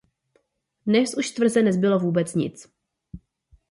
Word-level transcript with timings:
Dnes 0.85 1.15
už 1.17 1.27
z 1.27 1.33
tvrze 1.33 1.61
nezbylo 1.61 1.99
vůbec 1.99 2.35
nic. 2.35 2.67